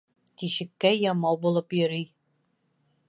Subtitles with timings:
[0.43, 2.09] Тишеккә ямау булып йөрөй.